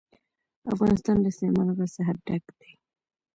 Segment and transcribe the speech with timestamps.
[0.73, 2.71] افغانستان له سلیمان غر څخه ډک دی.